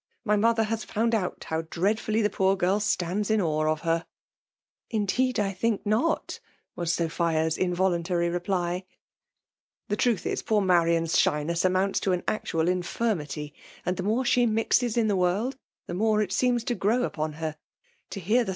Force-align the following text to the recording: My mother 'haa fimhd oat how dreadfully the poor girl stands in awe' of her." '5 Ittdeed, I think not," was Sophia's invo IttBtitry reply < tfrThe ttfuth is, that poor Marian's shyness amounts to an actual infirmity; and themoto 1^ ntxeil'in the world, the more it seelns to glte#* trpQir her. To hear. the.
My 0.31 0.35
mother 0.35 0.63
'haa 0.63 0.77
fimhd 0.77 1.13
oat 1.13 1.43
how 1.43 1.61
dreadfully 1.61 2.23
the 2.23 2.29
poor 2.31 2.55
girl 2.55 2.79
stands 2.79 3.29
in 3.29 3.39
awe' 3.39 3.71
of 3.71 3.81
her." 3.81 4.07
'5 4.91 5.01
Ittdeed, 5.01 5.37
I 5.37 5.53
think 5.53 5.85
not," 5.85 6.39
was 6.75 6.91
Sophia's 6.91 7.55
invo 7.55 7.75
IttBtitry 7.75 8.33
reply 8.33 8.83
< 9.37 9.89
tfrThe 9.91 9.97
ttfuth 9.97 10.25
is, 10.25 10.39
that 10.39 10.47
poor 10.47 10.61
Marian's 10.61 11.19
shyness 11.19 11.63
amounts 11.63 11.99
to 11.99 12.13
an 12.13 12.23
actual 12.27 12.67
infirmity; 12.67 13.53
and 13.85 13.95
themoto 13.95 14.47
1^ 14.47 14.51
ntxeil'in 14.51 15.07
the 15.07 15.15
world, 15.15 15.55
the 15.85 15.93
more 15.93 16.23
it 16.23 16.31
seelns 16.31 16.65
to 16.65 16.75
glte#* 16.75 17.11
trpQir 17.11 17.33
her. 17.35 17.55
To 18.09 18.19
hear. 18.19 18.43
the. 18.43 18.49